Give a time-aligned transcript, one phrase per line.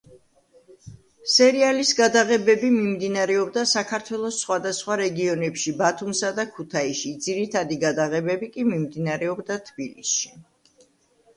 [1.31, 10.33] სერიალის გადაღებები მიმდინარეობდა საქართველოს სხვადასხვა რეგიონებში ბათუმსა და ქუთაისში, ძირითადი გადაღებები კი მიმდინარეობდა თბილისში.